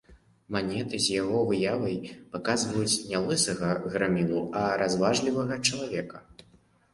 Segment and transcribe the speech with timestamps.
[0.53, 1.97] Манеты з яго выявай
[2.35, 6.17] паказваюць не лысага грамілу, а разважлівага чалавека.